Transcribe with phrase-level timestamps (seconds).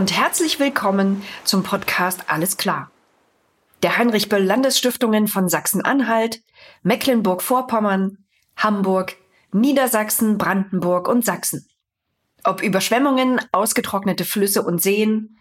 [0.00, 2.90] Und herzlich willkommen zum Podcast Alles klar.
[3.82, 6.40] Der Heinrich Böll Landesstiftungen von Sachsen-Anhalt,
[6.82, 8.16] Mecklenburg-Vorpommern,
[8.56, 9.16] Hamburg,
[9.52, 11.68] Niedersachsen, Brandenburg und Sachsen.
[12.44, 15.36] Ob Überschwemmungen, ausgetrocknete Flüsse und Seen,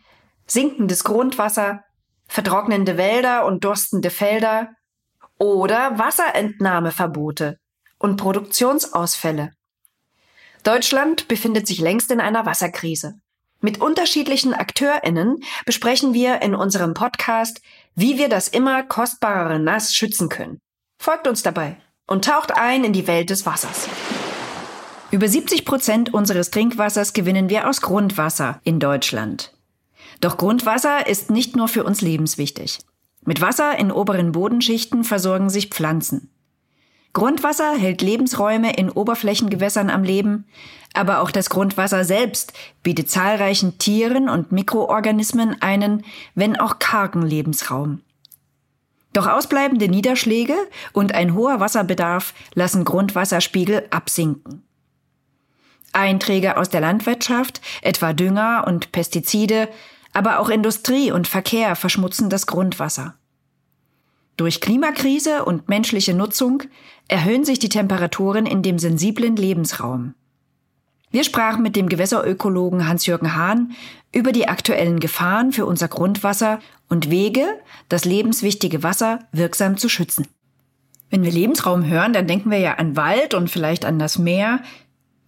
[0.45, 1.85] sinkendes Grundwasser,
[2.27, 4.71] vertrocknende Wälder und durstende Felder
[5.37, 7.59] oder Wasserentnahmeverbote
[7.97, 9.53] und Produktionsausfälle.
[10.63, 13.21] Deutschland befindet sich längst in einer Wasserkrise.
[13.61, 17.61] Mit unterschiedlichen AkteurInnen besprechen wir in unserem Podcast,
[17.93, 20.59] wie wir das immer kostbarere Nass schützen können.
[20.97, 21.77] Folgt uns dabei
[22.07, 23.89] und taucht ein in die Welt des Wassers.
[25.11, 29.53] Über 70 Prozent unseres Trinkwassers gewinnen wir aus Grundwasser in Deutschland.
[30.21, 32.79] Doch Grundwasser ist nicht nur für uns lebenswichtig.
[33.25, 36.29] Mit Wasser in oberen Bodenschichten versorgen sich Pflanzen.
[37.11, 40.45] Grundwasser hält Lebensräume in Oberflächengewässern am Leben,
[40.93, 46.03] aber auch das Grundwasser selbst bietet zahlreichen Tieren und Mikroorganismen einen,
[46.35, 48.01] wenn auch kargen Lebensraum.
[49.13, 50.55] Doch ausbleibende Niederschläge
[50.93, 54.63] und ein hoher Wasserbedarf lassen Grundwasserspiegel absinken.
[55.93, 59.69] Einträge aus der Landwirtschaft, etwa Dünger und Pestizide,
[60.13, 63.15] aber auch Industrie und Verkehr verschmutzen das Grundwasser.
[64.37, 66.63] Durch Klimakrise und menschliche Nutzung
[67.07, 70.13] erhöhen sich die Temperaturen in dem sensiblen Lebensraum.
[71.11, 73.71] Wir sprachen mit dem Gewässerökologen Hans-Jürgen Hahn
[74.13, 77.45] über die aktuellen Gefahren für unser Grundwasser und Wege,
[77.87, 80.27] das lebenswichtige Wasser wirksam zu schützen.
[81.09, 84.61] Wenn wir Lebensraum hören, dann denken wir ja an Wald und vielleicht an das Meer,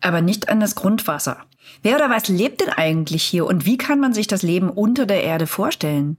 [0.01, 1.37] aber nicht an das Grundwasser.
[1.81, 5.07] Wer oder was lebt denn eigentlich hier und wie kann man sich das Leben unter
[5.07, 6.17] der Erde vorstellen?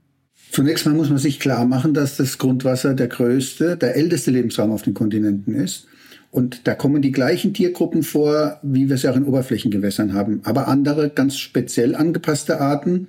[0.51, 4.71] Zunächst mal muss man sich klar machen, dass das Grundwasser der größte, der älteste Lebensraum
[4.71, 5.87] auf den Kontinenten ist.
[6.33, 10.41] Und da kommen die gleichen Tiergruppen vor, wie wir es ja auch in Oberflächengewässern haben.
[10.45, 13.07] Aber andere, ganz speziell angepasste Arten,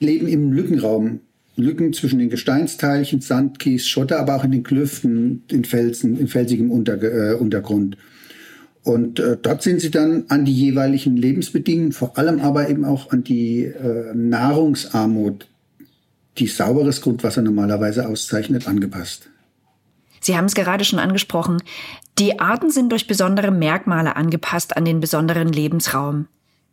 [0.00, 1.20] leben im Lückenraum.
[1.56, 6.28] Lücken zwischen den Gesteinsteilchen, Sand, Kies, Schotter, aber auch in den Klüften, in Felsen, in
[6.28, 7.96] felsigem Unter, äh, Untergrund.
[8.82, 13.12] Und äh, dort sind sie dann an die jeweiligen Lebensbedingungen, vor allem aber eben auch
[13.12, 15.48] an die äh, Nahrungsarmut,
[16.36, 19.30] die sauberes Grundwasser normalerweise auszeichnet, angepasst.
[20.22, 21.62] Sie haben es gerade schon angesprochen.
[22.18, 26.26] Die Arten sind durch besondere Merkmale angepasst an den besonderen Lebensraum.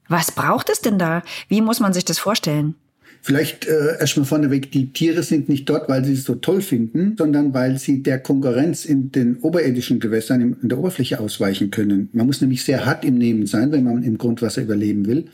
[0.07, 1.21] Was braucht es denn da?
[1.47, 2.75] Wie muss man sich das vorstellen?
[3.21, 7.15] Vielleicht äh, erstmal vorneweg, die Tiere sind nicht dort, weil sie es so toll finden,
[7.17, 12.09] sondern weil sie der Konkurrenz in den oberirdischen Gewässern in der Oberfläche ausweichen können.
[12.13, 15.25] Man muss nämlich sehr hart im Nehmen sein, wenn man im Grundwasser überleben will.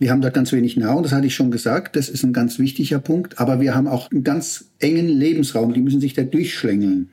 [0.00, 2.58] Wir haben dort ganz wenig Nahrung, das hatte ich schon gesagt, das ist ein ganz
[2.58, 7.10] wichtiger Punkt, aber wir haben auch einen ganz engen Lebensraum, die müssen sich da durchschlängeln.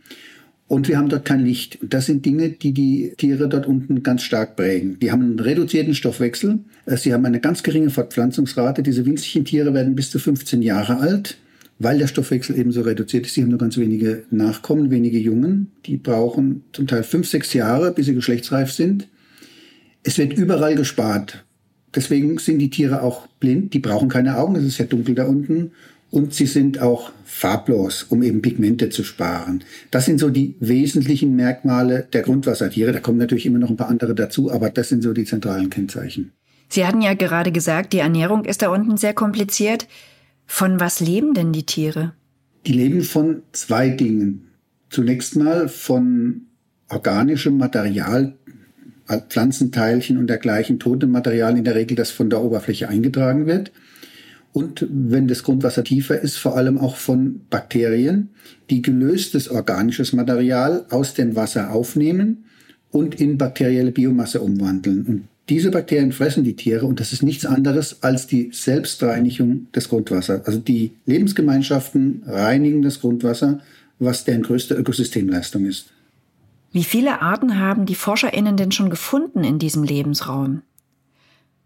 [0.70, 1.82] Und wir haben dort kein Licht.
[1.82, 5.00] Und das sind Dinge, die die Tiere dort unten ganz stark prägen.
[5.00, 6.60] Die haben einen reduzierten Stoffwechsel.
[6.86, 8.84] Äh, sie haben eine ganz geringe Fortpflanzungsrate.
[8.84, 11.40] Diese winzigen Tiere werden bis zu 15 Jahre alt,
[11.80, 13.34] weil der Stoffwechsel eben so reduziert ist.
[13.34, 15.72] Sie haben nur ganz wenige Nachkommen, wenige Jungen.
[15.88, 19.08] Die brauchen zum Teil fünf, sechs Jahre, bis sie geschlechtsreif sind.
[20.04, 21.46] Es wird überall gespart.
[21.96, 23.74] Deswegen sind die Tiere auch blind.
[23.74, 24.56] Die brauchen keine Augen.
[24.56, 25.72] Es ist ja dunkel da unten
[26.12, 29.64] und sie sind auch farblos, um eben Pigmente zu sparen.
[29.92, 32.92] Das sind so die wesentlichen Merkmale der Grundwassertiere.
[32.92, 35.70] Da kommen natürlich immer noch ein paar andere dazu, aber das sind so die zentralen
[35.70, 36.32] Kennzeichen.
[36.70, 39.88] Sie hatten ja gerade gesagt, die Ernährung ist da unten sehr kompliziert.
[40.46, 42.14] Von was leben denn die Tiere?
[42.66, 44.48] Die leben von zwei Dingen.
[44.90, 46.42] Zunächst mal von
[46.90, 48.36] organischem Material,
[49.30, 53.72] Pflanzenteilchen und dergleichen, totem Material in der Regel, das von der Oberfläche eingetragen wird
[54.52, 58.30] und wenn das Grundwasser tiefer ist, vor allem auch von Bakterien,
[58.70, 62.46] die gelöstes organisches Material aus dem Wasser aufnehmen
[62.92, 65.06] und in bakterielle Biomasse umwandeln.
[65.06, 69.90] Und diese Bakterien fressen die Tiere und das ist nichts anderes als die Selbstreinigung des
[69.90, 70.46] Grundwassers.
[70.46, 73.60] Also die Lebensgemeinschaften reinigen das Grundwasser,
[74.00, 75.92] was deren größte Ökosystemleistung ist.
[76.72, 80.62] Wie viele Arten haben die ForscherInnen denn schon gefunden in diesem Lebensraum?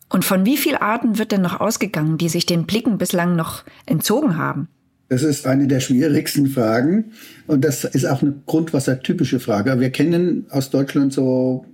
[0.09, 3.63] Und von wie vielen Arten wird denn noch ausgegangen, die sich den Blicken bislang noch
[3.85, 4.67] entzogen haben?
[5.09, 7.11] Das ist eine der schwierigsten Fragen
[7.45, 9.79] und das ist auch eine grundwassertypische Frage.
[9.79, 11.65] Wir kennen aus Deutschland so,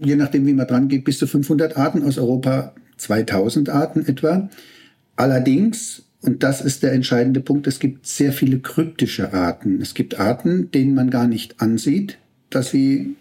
[0.00, 4.48] je nachdem wie man dran geht, bis zu 500 Arten, aus Europa 2000 Arten etwa.
[5.16, 9.80] Allerdings, und das ist der entscheidende Punkt, es gibt sehr viele kryptische Arten.
[9.80, 12.18] Es gibt Arten, denen man gar nicht ansieht,
[12.50, 13.16] dass sie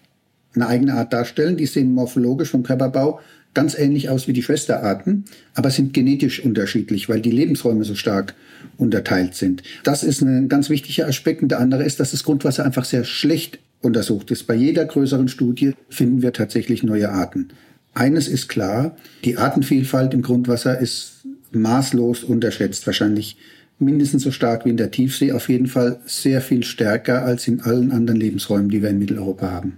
[0.56, 1.58] eine eigene Art darstellen.
[1.58, 3.20] Die sehen morphologisch vom Körperbau
[3.54, 8.34] ganz ähnlich aus wie die Schwesterarten, aber sind genetisch unterschiedlich, weil die Lebensräume so stark
[8.78, 9.64] unterteilt sind.
[9.84, 11.44] Das ist ein ganz wichtiger Aspekt.
[11.44, 14.48] Und der andere ist, dass das Grundwasser einfach sehr schlecht untersucht ist.
[14.48, 17.50] Bei jeder größeren Studie finden wir tatsächlich neue Arten.
[17.94, 22.88] Eines ist klar, die Artenvielfalt im Grundwasser ist maßlos unterschätzt.
[22.88, 23.38] Wahrscheinlich
[23.78, 27.62] mindestens so stark wie in der Tiefsee, auf jeden Fall sehr viel stärker als in
[27.62, 29.78] allen anderen Lebensräumen, die wir in Mitteleuropa haben.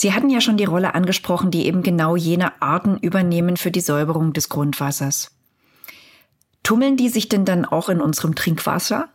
[0.00, 3.82] Sie hatten ja schon die Rolle angesprochen, die eben genau jene Arten übernehmen für die
[3.82, 5.32] Säuberung des Grundwassers.
[6.62, 9.10] Tummeln die sich denn dann auch in unserem Trinkwasser?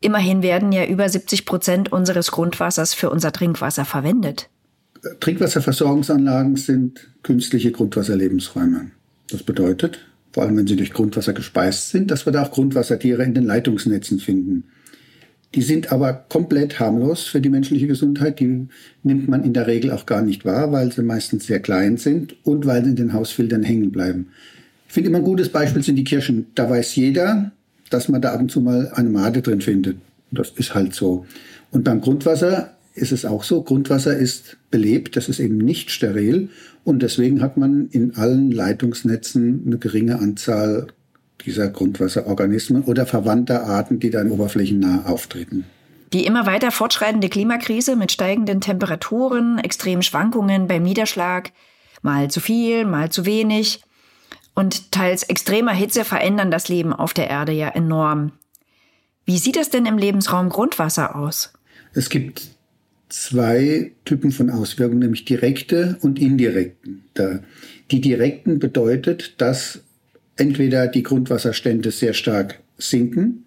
[0.00, 4.50] Immerhin werden ja über 70 Prozent unseres Grundwassers für unser Trinkwasser verwendet.
[5.20, 8.90] Trinkwasserversorgungsanlagen sind künstliche Grundwasserlebensräume.
[9.30, 13.22] Das bedeutet, vor allem wenn sie durch Grundwasser gespeist sind, dass wir da auch Grundwassertiere
[13.22, 14.64] in den Leitungsnetzen finden.
[15.56, 18.40] Die sind aber komplett harmlos für die menschliche Gesundheit.
[18.40, 18.68] Die
[19.02, 22.36] nimmt man in der Regel auch gar nicht wahr, weil sie meistens sehr klein sind
[22.44, 24.28] und weil sie in den Hausfiltern hängen bleiben.
[24.86, 26.46] Ich finde immer ein gutes Beispiel sind die Kirschen.
[26.54, 27.52] Da weiß jeder,
[27.88, 29.96] dass man da ab und zu mal eine Made drin findet.
[30.30, 31.24] Das ist halt so.
[31.70, 33.62] Und beim Grundwasser ist es auch so.
[33.62, 36.50] Grundwasser ist belebt, das ist eben nicht steril.
[36.84, 40.88] Und deswegen hat man in allen Leitungsnetzen eine geringe Anzahl
[41.46, 45.64] dieser Grundwasserorganismen oder verwandter Arten, die dann oberflächennah auftreten.
[46.12, 51.52] Die immer weiter fortschreitende Klimakrise mit steigenden Temperaturen, extremen Schwankungen beim Niederschlag,
[52.02, 53.80] mal zu viel, mal zu wenig
[54.54, 58.32] und teils extremer Hitze verändern das Leben auf der Erde ja enorm.
[59.24, 61.52] Wie sieht es denn im Lebensraum Grundwasser aus?
[61.92, 62.48] Es gibt
[63.08, 67.04] zwei Typen von Auswirkungen, nämlich direkte und indirekten.
[67.90, 69.80] Die direkten bedeutet, dass
[70.36, 73.46] entweder die Grundwasserstände sehr stark sinken,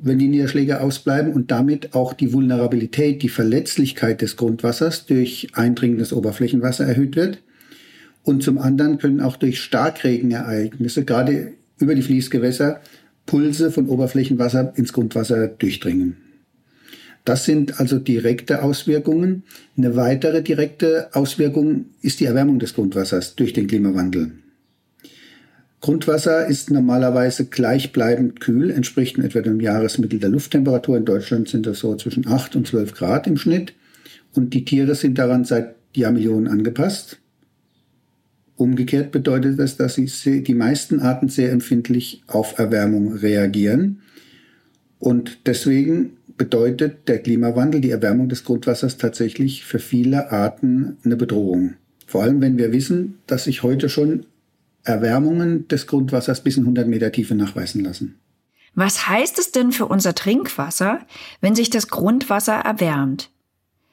[0.00, 6.12] wenn die Niederschläge ausbleiben und damit auch die Vulnerabilität, die Verletzlichkeit des Grundwassers durch eindringendes
[6.12, 7.42] Oberflächenwasser erhöht wird.
[8.22, 12.80] Und zum anderen können auch durch Starkregenereignisse, gerade über die Fließgewässer,
[13.26, 16.16] Pulse von Oberflächenwasser ins Grundwasser durchdringen.
[17.24, 19.42] Das sind also direkte Auswirkungen.
[19.76, 24.32] Eine weitere direkte Auswirkung ist die Erwärmung des Grundwassers durch den Klimawandel.
[25.80, 30.96] Grundwasser ist normalerweise gleichbleibend kühl, entspricht in etwa dem Jahresmittel der Lufttemperatur.
[30.96, 33.74] In Deutschland sind das so zwischen 8 und 12 Grad im Schnitt.
[34.34, 37.18] Und die Tiere sind daran seit Jahrmillionen angepasst.
[38.56, 44.00] Umgekehrt bedeutet das, dass die meisten Arten sehr empfindlich auf Erwärmung reagieren.
[44.98, 51.74] Und deswegen bedeutet der Klimawandel, die Erwärmung des Grundwassers tatsächlich für viele Arten eine Bedrohung.
[52.06, 54.26] Vor allem, wenn wir wissen, dass sich heute schon
[54.88, 58.18] Erwärmungen des Grundwassers bis in 100 Meter Tiefe nachweisen lassen.
[58.74, 61.00] Was heißt es denn für unser Trinkwasser,
[61.40, 63.30] wenn sich das Grundwasser erwärmt?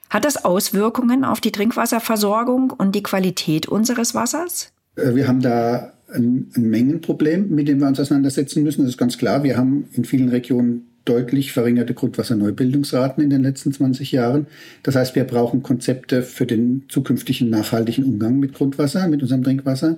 [0.10, 4.72] Hat das Auswirkungen auf die Trinkwasserversorgung und die Qualität unseres Wassers?
[4.96, 8.84] Äh, wir haben da ein, ein Mengenproblem, mit dem wir uns auseinandersetzen müssen.
[8.84, 9.44] Das ist ganz klar.
[9.44, 14.48] Wir haben in vielen Regionen deutlich verringerte Grundwasserneubildungsraten in den letzten 20 Jahren.
[14.84, 19.98] Das heißt, wir brauchen Konzepte für den zukünftigen nachhaltigen Umgang mit Grundwasser, mit unserem Trinkwasser.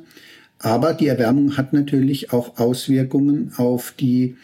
[0.59, 4.35] Aber die Erwärmung hat natürlich auch Auswirkungen auf die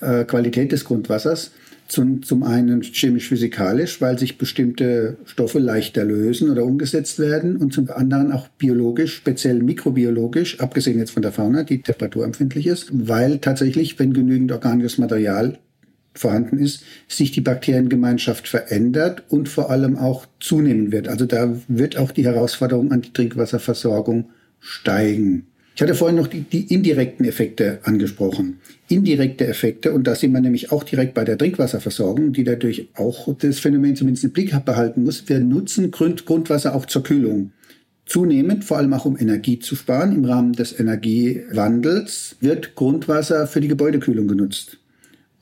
[0.00, 1.52] äh, Qualität des Grundwassers.
[1.88, 7.90] Zum, zum einen chemisch-physikalisch, weil sich bestimmte Stoffe leichter lösen oder umgesetzt werden und zum
[7.90, 13.98] anderen auch biologisch, speziell mikrobiologisch, abgesehen jetzt von der Fauna, die temperaturempfindlich ist, weil tatsächlich,
[13.98, 15.58] wenn genügend organisches Material
[16.14, 21.08] vorhanden ist, sich die Bakteriengemeinschaft verändert und vor allem auch zunehmen wird.
[21.08, 25.46] Also da wird auch die Herausforderung an die Trinkwasserversorgung steigen.
[25.74, 28.58] Ich hatte vorhin noch die, die, indirekten Effekte angesprochen.
[28.88, 33.34] Indirekte Effekte, und da sind wir nämlich auch direkt bei der Trinkwasserversorgung, die dadurch auch
[33.38, 35.26] das Phänomen zumindest im Blick behalten muss.
[35.28, 37.52] Wir nutzen Grund, Grundwasser auch zur Kühlung.
[38.04, 43.60] Zunehmend, vor allem auch um Energie zu sparen, im Rahmen des Energiewandels, wird Grundwasser für
[43.60, 44.78] die Gebäudekühlung genutzt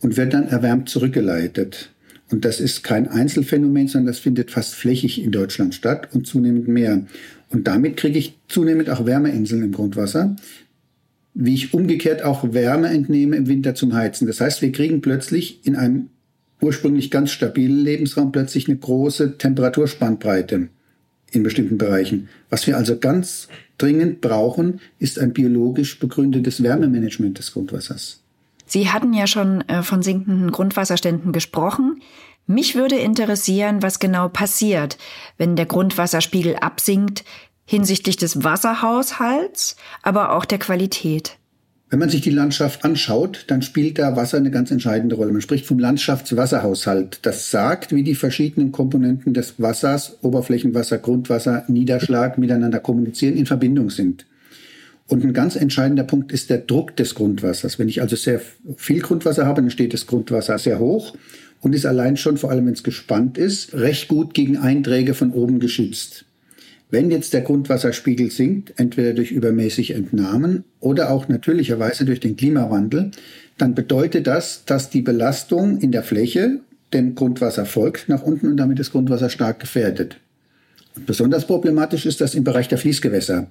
[0.00, 1.90] und wird dann erwärmt zurückgeleitet.
[2.30, 6.68] Und das ist kein Einzelfenomen, sondern das findet fast flächig in Deutschland statt und zunehmend
[6.68, 7.04] mehr.
[7.50, 10.36] Und damit kriege ich zunehmend auch Wärmeinseln im Grundwasser,
[11.34, 14.26] wie ich umgekehrt auch Wärme entnehme im Winter zum Heizen.
[14.26, 16.10] Das heißt, wir kriegen plötzlich in einem
[16.60, 20.68] ursprünglich ganz stabilen Lebensraum plötzlich eine große Temperaturspannbreite
[21.32, 22.28] in bestimmten Bereichen.
[22.50, 28.20] Was wir also ganz dringend brauchen, ist ein biologisch begründetes Wärmemanagement des Grundwassers.
[28.66, 32.00] Sie hatten ja schon äh, von sinkenden Grundwasserständen gesprochen.
[32.50, 34.98] Mich würde interessieren, was genau passiert,
[35.38, 37.22] wenn der Grundwasserspiegel absinkt
[37.64, 41.36] hinsichtlich des Wasserhaushalts, aber auch der Qualität.
[41.90, 45.30] Wenn man sich die Landschaft anschaut, dann spielt da Wasser eine ganz entscheidende Rolle.
[45.30, 47.20] Man spricht vom Landschaftswasserhaushalt.
[47.22, 53.90] Das sagt, wie die verschiedenen Komponenten des Wassers, Oberflächenwasser, Grundwasser, Niederschlag miteinander kommunizieren, in Verbindung
[53.90, 54.26] sind.
[55.06, 57.78] Und ein ganz entscheidender Punkt ist der Druck des Grundwassers.
[57.78, 58.40] Wenn ich also sehr
[58.76, 61.14] viel Grundwasser habe, dann steht das Grundwasser sehr hoch
[61.60, 65.32] und ist allein schon, vor allem wenn es gespannt ist, recht gut gegen Einträge von
[65.32, 66.24] oben geschützt.
[66.90, 73.12] Wenn jetzt der Grundwasserspiegel sinkt, entweder durch übermäßige Entnahmen oder auch natürlicherweise durch den Klimawandel,
[73.58, 76.60] dann bedeutet das, dass die Belastung in der Fläche
[76.92, 80.16] dem Grundwasser folgt nach unten und damit das Grundwasser stark gefährdet.
[80.96, 83.48] Und besonders problematisch ist das im Bereich der Fließgewässer.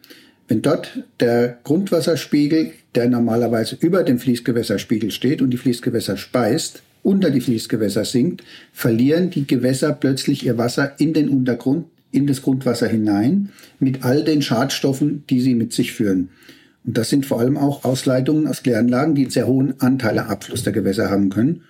[0.49, 7.31] Wenn dort der Grundwasserspiegel, der normalerweise über dem Fließgewässerspiegel steht und die Fließgewässer speist, unter
[7.31, 12.87] die Fließgewässer sinkt, verlieren die Gewässer plötzlich ihr Wasser in den Untergrund, in das Grundwasser
[12.87, 13.49] hinein,
[13.79, 16.29] mit all den Schadstoffen, die sie mit sich führen.
[16.85, 20.29] Und das sind vor allem auch Ausleitungen aus Kläranlagen, die einen sehr hohen Anteil am
[20.29, 21.63] Abfluss der Gewässer haben können.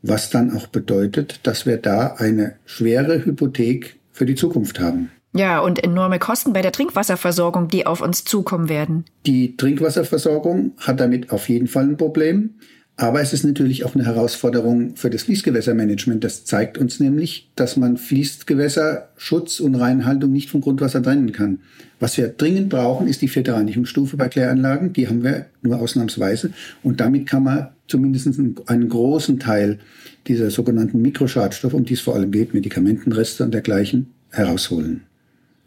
[0.00, 5.10] Was dann auch bedeutet, dass wir da eine schwere Hypothek für die Zukunft haben.
[5.34, 9.04] Ja, und enorme Kosten bei der Trinkwasserversorgung, die auf uns zukommen werden.
[9.26, 12.54] Die Trinkwasserversorgung hat damit auf jeden Fall ein Problem.
[12.98, 16.24] Aber es ist natürlich auch eine Herausforderung für das Fließgewässermanagement.
[16.24, 21.58] Das zeigt uns nämlich, dass man Fließgewässerschutz und Reinhaltung nicht vom Grundwasser trennen kann.
[22.00, 24.94] Was wir dringend brauchen, ist die vierte Reinigungsstufe bei Kläranlagen.
[24.94, 26.52] Die haben wir nur ausnahmsweise.
[26.82, 28.28] Und damit kann man zumindest
[28.66, 29.78] einen großen Teil
[30.26, 35.02] dieser sogenannten Mikroschadstoffe, um die es vor allem geht, Medikamentenreste und dergleichen, herausholen.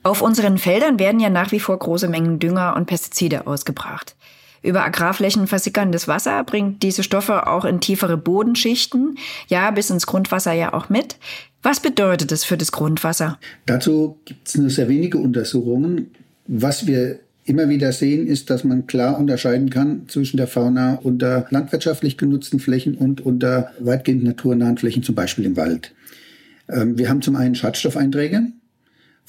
[0.02, 4.16] Auf unseren Feldern werden ja nach wie vor große Mengen Dünger und Pestizide ausgebracht.
[4.62, 10.54] Über Agrarflächen versickerndes Wasser bringt diese Stoffe auch in tiefere Bodenschichten, ja bis ins Grundwasser
[10.54, 11.18] ja auch mit.
[11.62, 13.38] Was bedeutet es für das Grundwasser?
[13.66, 16.12] Dazu gibt es nur sehr wenige Untersuchungen.
[16.48, 21.48] Was wir immer wieder sehen, ist, dass man klar unterscheiden kann zwischen der Fauna unter
[21.50, 25.94] landwirtschaftlich genutzten Flächen und unter weitgehend naturnahen Flächen, zum Beispiel im Wald.
[26.70, 28.44] Ähm, wir haben zum einen Schadstoffeinträge,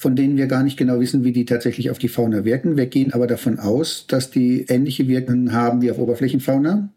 [0.01, 2.75] von denen wir gar nicht genau wissen, wie die tatsächlich auf die Fauna wirken.
[2.75, 6.89] Wir gehen aber davon aus, dass die ähnliche Wirkungen haben wie auf Oberflächenfauna.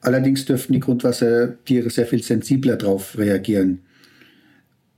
[0.00, 3.80] Allerdings dürften die Grundwassertiere sehr viel sensibler darauf reagieren.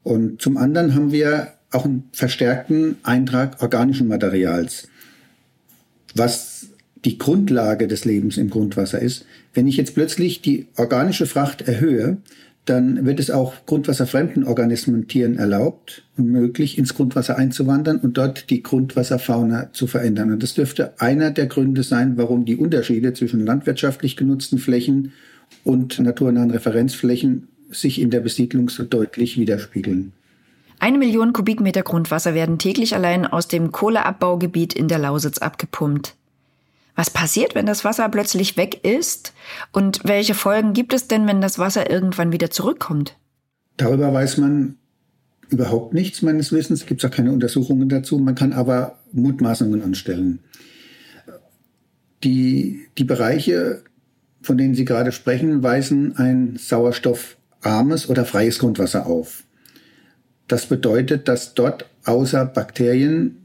[0.05, 4.87] Und zum anderen haben wir auch einen verstärkten Eintrag organischen Materials,
[6.15, 6.69] was
[7.05, 9.27] die Grundlage des Lebens im Grundwasser ist.
[9.55, 12.19] Wenn ich jetzt plötzlich die organische Fracht erhöhe,
[12.71, 18.17] dann wird es auch grundwasserfremden Organismen und Tieren erlaubt und möglich, ins Grundwasser einzuwandern und
[18.17, 20.33] dort die Grundwasserfauna zu verändern.
[20.33, 25.13] Und das dürfte einer der Gründe sein, warum die Unterschiede zwischen landwirtschaftlich genutzten Flächen
[25.65, 30.13] und naturnahen Referenzflächen sich in der Besiedlung so deutlich widerspiegeln.
[30.79, 36.15] Eine Million Kubikmeter Grundwasser werden täglich allein aus dem Kohleabbaugebiet in der Lausitz abgepumpt.
[36.97, 39.33] Was passiert, wenn das Wasser plötzlich weg ist?
[39.73, 43.17] Und welche Folgen gibt es denn, wenn das Wasser irgendwann wieder zurückkommt?
[43.77, 44.77] Darüber weiß man
[45.49, 46.81] überhaupt nichts meines Wissens.
[46.81, 48.19] Es gibt auch keine Untersuchungen dazu.
[48.19, 50.41] Man kann aber Mutmaßungen anstellen.
[52.23, 53.83] Die, die Bereiche,
[54.43, 59.45] von denen Sie gerade sprechen, weisen ein sauerstoffarmes oder freies Grundwasser auf.
[60.47, 63.40] Das bedeutet, dass dort außer Bakterien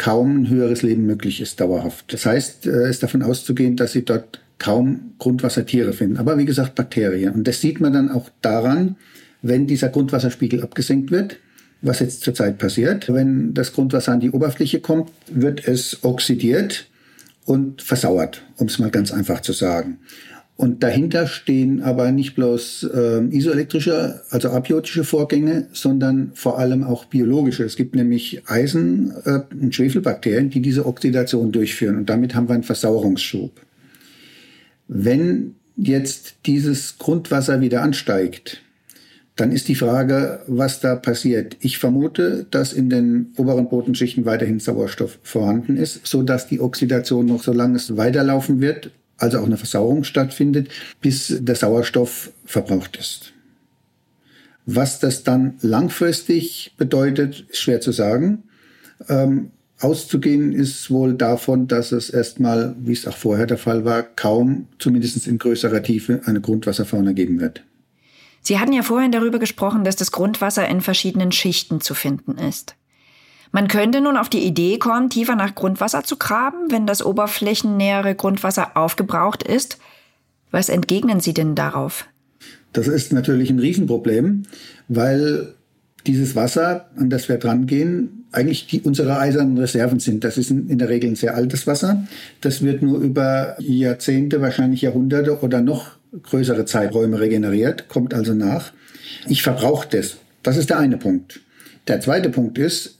[0.00, 2.10] kaum ein höheres Leben möglich ist dauerhaft.
[2.10, 6.16] Das heißt, es äh, ist davon auszugehen, dass sie dort kaum Grundwassertiere finden.
[6.16, 7.34] Aber wie gesagt, Bakterien.
[7.34, 8.96] Und das sieht man dann auch daran,
[9.42, 11.36] wenn dieser Grundwasserspiegel abgesenkt wird,
[11.82, 13.12] was jetzt zurzeit passiert.
[13.12, 16.86] Wenn das Grundwasser an die Oberfläche kommt, wird es oxidiert
[17.44, 19.98] und versauert, um es mal ganz einfach zu sagen.
[20.60, 27.06] Und dahinter stehen aber nicht bloß äh, isoelektrische, also abiotische Vorgänge, sondern vor allem auch
[27.06, 27.64] biologische.
[27.64, 31.96] Es gibt nämlich Eisen- äh, und Schwefelbakterien, die diese Oxidation durchführen.
[31.96, 33.52] Und damit haben wir einen Versauerungsschub.
[34.86, 38.60] Wenn jetzt dieses Grundwasser wieder ansteigt,
[39.36, 41.56] dann ist die Frage, was da passiert.
[41.60, 47.24] Ich vermute, dass in den oberen Bodenschichten weiterhin Sauerstoff vorhanden ist, so dass die Oxidation
[47.24, 50.68] noch, solange es weiterlaufen wird, also auch eine Versauerung stattfindet,
[51.00, 53.32] bis der Sauerstoff verbraucht ist.
[54.66, 58.44] Was das dann langfristig bedeutet, ist schwer zu sagen.
[59.08, 64.02] Ähm, auszugehen ist wohl davon, dass es erstmal, wie es auch vorher der Fall war,
[64.02, 67.64] kaum, zumindest in größerer Tiefe, eine Grundwasserfauna geben wird.
[68.42, 72.74] Sie hatten ja vorhin darüber gesprochen, dass das Grundwasser in verschiedenen Schichten zu finden ist.
[73.52, 78.14] Man könnte nun auf die Idee kommen, tiefer nach Grundwasser zu graben, wenn das oberflächennähere
[78.14, 79.78] Grundwasser aufgebraucht ist.
[80.50, 82.06] Was entgegnen Sie denn darauf?
[82.72, 84.44] Das ist natürlich ein Riesenproblem,
[84.88, 85.54] weil
[86.06, 90.24] dieses Wasser, an das wir drangehen, eigentlich die, unsere eisernen Reserven sind.
[90.24, 92.06] Das ist in der Regel ein sehr altes Wasser.
[92.40, 95.92] Das wird nur über Jahrzehnte, wahrscheinlich Jahrhunderte oder noch
[96.22, 98.72] größere Zeiträume regeneriert, kommt also nach.
[99.28, 100.16] Ich verbrauche das.
[100.42, 101.40] Das ist der eine Punkt.
[101.88, 102.99] Der zweite Punkt ist,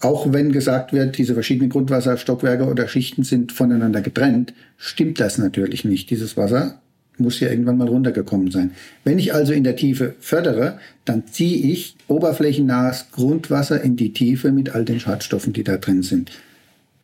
[0.00, 5.84] auch wenn gesagt wird, diese verschiedenen Grundwasserstockwerke oder Schichten sind voneinander getrennt, stimmt das natürlich
[5.84, 6.10] nicht.
[6.10, 6.80] Dieses Wasser
[7.18, 8.72] muss ja irgendwann mal runtergekommen sein.
[9.04, 14.52] Wenn ich also in der Tiefe fördere, dann ziehe ich oberflächennahes Grundwasser in die Tiefe
[14.52, 16.30] mit all den Schadstoffen, die da drin sind.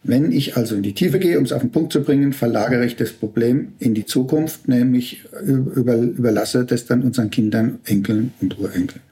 [0.03, 2.87] Wenn ich also in die Tiefe gehe, um es auf den Punkt zu bringen, verlagere
[2.87, 8.59] ich das Problem in die Zukunft, nämlich über, überlasse das dann unseren Kindern, Enkeln und
[8.59, 9.03] Urenkeln.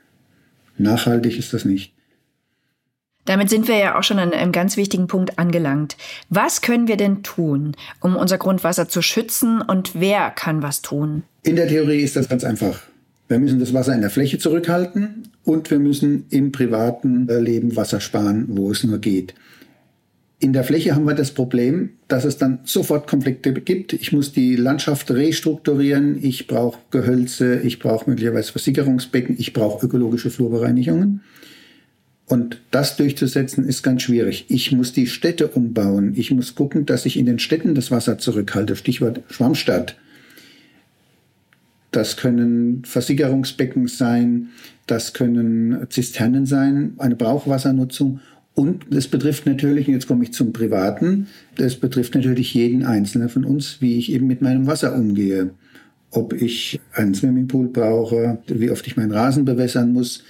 [0.79, 1.93] Nachhaltig ist das nicht.
[3.25, 5.97] Damit sind wir ja auch schon an einem ganz wichtigen Punkt angelangt.
[6.29, 11.23] Was können wir denn tun, um unser Grundwasser zu schützen und wer kann was tun?
[11.43, 12.81] In der Theorie ist das ganz einfach.
[13.29, 18.01] Wir müssen das Wasser in der Fläche zurückhalten und wir müssen im privaten Leben Wasser
[18.01, 19.35] sparen, wo es nur geht.
[20.41, 23.95] In der Fläche haben wir das Problem, dass es dann sofort Konflikte gibt.
[23.95, 30.29] Ich muss die Landschaft restrukturieren, ich brauche Gehölze, ich brauche möglicherweise Versickerungsbecken, ich brauche ökologische
[30.29, 31.23] Flurbereinigungen.
[32.27, 34.47] Und das durchzusetzen ist ganz schwierig.
[34.49, 36.15] Ich muss die Städte umbauen.
[36.17, 38.77] Ich muss gucken, dass ich in den Städten das Wasser zurückhalte.
[38.77, 39.97] Stichwort Schwammstadt.
[41.91, 44.49] Das können Versickerungsbecken sein,
[44.89, 48.19] das können Zisternen sein, eine Brauchwassernutzung.
[48.55, 53.45] Und das betrifft natürlich, jetzt komme ich zum Privaten, das betrifft natürlich jeden Einzelnen von
[53.45, 55.51] uns, wie ich eben mit meinem Wasser umgehe.
[56.11, 60.25] Ob ich einen Swimmingpool brauche, wie oft ich meinen Rasen bewässern muss,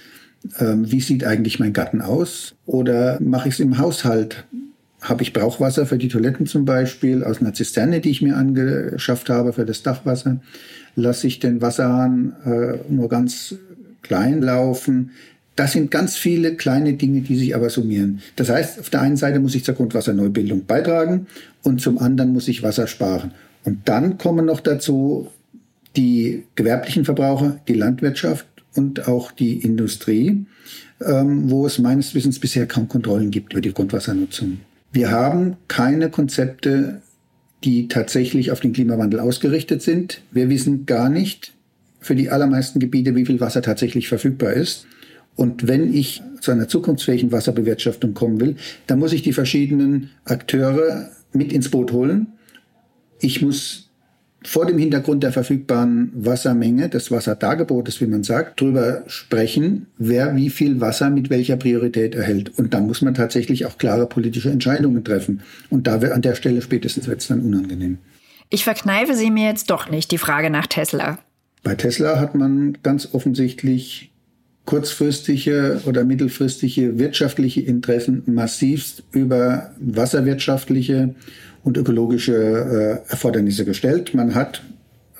[0.59, 2.55] ähm, wie sieht eigentlich mein Garten aus?
[2.65, 4.45] Oder mache ich es im Haushalt?
[5.01, 9.29] Habe ich Brauchwasser für die Toiletten zum Beispiel aus einer Zisterne, die ich mir angeschafft
[9.29, 10.39] habe für das Dachwasser?
[10.95, 13.55] Lasse ich den Wasserhahn äh, nur ganz
[14.01, 15.11] klein laufen?
[15.55, 18.21] Das sind ganz viele kleine Dinge, die sich aber summieren.
[18.35, 21.27] Das heißt, auf der einen Seite muss ich zur Grundwasserneubildung beitragen
[21.63, 23.31] und zum anderen muss ich Wasser sparen.
[23.63, 25.29] Und dann kommen noch dazu
[25.95, 30.45] die gewerblichen Verbraucher, die Landwirtschaft und auch die Industrie,
[31.05, 34.59] ähm, wo es meines Wissens bisher kaum Kontrollen gibt über die Grundwassernutzung.
[34.91, 37.01] Wir haben keine Konzepte,
[37.63, 40.21] die tatsächlich auf den Klimawandel ausgerichtet sind.
[40.31, 41.53] Wir wissen gar nicht
[41.99, 44.85] für die allermeisten Gebiete, wie viel Wasser tatsächlich verfügbar ist.
[45.35, 48.55] Und wenn ich zu einer zukunftsfähigen Wasserbewirtschaftung kommen will,
[48.87, 52.27] dann muss ich die verschiedenen Akteure mit ins Boot holen.
[53.19, 53.84] Ich muss
[54.47, 60.49] vor dem Hintergrund der verfügbaren Wassermenge, des Wasserdargebotes, wie man sagt, drüber sprechen, wer wie
[60.49, 62.57] viel Wasser mit welcher Priorität erhält.
[62.57, 65.41] Und dann muss man tatsächlich auch klare politische Entscheidungen treffen.
[65.69, 67.97] Und da wird an der Stelle spätestens wird es dann unangenehm.
[68.49, 71.19] Ich verkneife Sie mir jetzt doch nicht die Frage nach Tesla.
[71.63, 74.11] Bei Tesla hat man ganz offensichtlich
[74.65, 81.15] kurzfristige oder mittelfristige wirtschaftliche Interessen massivst über wasserwirtschaftliche
[81.65, 84.13] und ökologische äh, Erfordernisse gestellt.
[84.13, 84.61] Man hat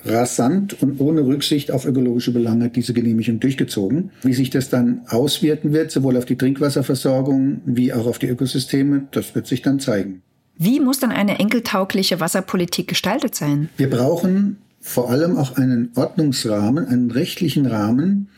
[0.04, 4.10] rasant und ohne Rücksicht auf ökologische Belange diese Genehmigung durchgezogen.
[4.22, 9.08] Wie sich das dann auswirken wird, sowohl auf die Trinkwasserversorgung wie auch auf die Ökosysteme,
[9.10, 10.22] das wird sich dann zeigen.
[10.56, 13.68] Wie muss dann eine enkeltaugliche Wasserpolitik gestaltet sein?
[13.76, 18.28] Wir brauchen vor allem auch einen Ordnungsrahmen, einen rechtlichen Rahmen,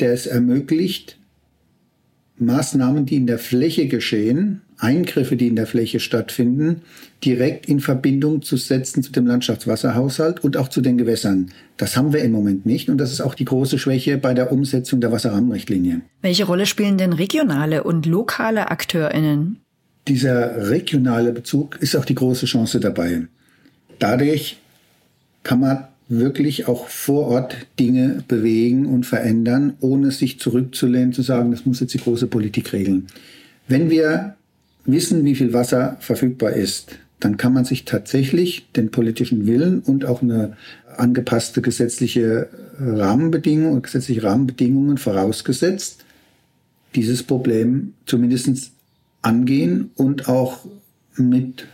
[0.00, 1.18] der es ermöglicht,
[2.36, 6.82] Maßnahmen, die in der Fläche geschehen, Eingriffe, die in der Fläche stattfinden,
[7.24, 11.50] direkt in Verbindung zu setzen zu dem Landschaftswasserhaushalt und auch zu den Gewässern.
[11.76, 14.52] Das haben wir im Moment nicht und das ist auch die große Schwäche bei der
[14.52, 16.02] Umsetzung der Wasserrahmenrichtlinie.
[16.22, 19.60] Welche Rolle spielen denn regionale und lokale Akteurinnen?
[20.06, 23.22] Dieser regionale Bezug ist auch die große Chance dabei.
[23.98, 24.58] Dadurch
[25.42, 31.50] kann man wirklich auch vor Ort Dinge bewegen und verändern, ohne sich zurückzulehnen, zu sagen,
[31.50, 33.06] das muss jetzt die große Politik regeln.
[33.68, 34.36] Wenn wir
[34.84, 40.04] wissen, wie viel Wasser verfügbar ist, dann kann man sich tatsächlich den politischen Willen und
[40.04, 40.56] auch eine
[40.96, 46.04] angepasste gesetzliche Rahmenbedingung, gesetzliche Rahmenbedingungen vorausgesetzt,
[46.94, 48.72] dieses Problem zumindest
[49.22, 50.66] angehen und auch
[51.16, 51.66] mit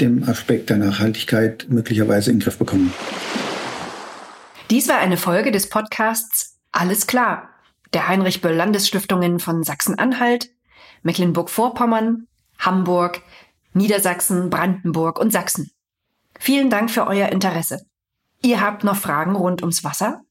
[0.00, 2.92] dem Aspekt der Nachhaltigkeit möglicherweise in den Griff bekommen.
[4.70, 7.48] Dies war eine Folge des Podcasts Alles klar,
[7.94, 10.50] der Heinrich Böll Landesstiftungen von Sachsen-Anhalt,
[11.02, 12.26] Mecklenburg-Vorpommern,
[12.58, 13.22] Hamburg,
[13.72, 15.70] Niedersachsen, Brandenburg und Sachsen.
[16.38, 17.86] Vielen Dank für euer Interesse.
[18.42, 20.22] Ihr habt noch Fragen rund ums Wasser?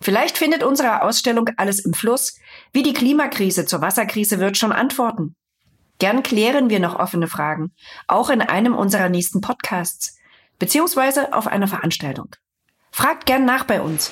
[0.00, 2.38] Vielleicht findet unsere Ausstellung Alles im Fluss,
[2.72, 5.36] wie die Klimakrise zur Wasserkrise wird, schon Antworten.
[5.98, 7.72] Gern klären wir noch offene Fragen,
[8.08, 10.18] auch in einem unserer nächsten Podcasts,
[10.58, 12.34] beziehungsweise auf einer Veranstaltung.
[12.90, 14.10] Fragt gern nach bei uns.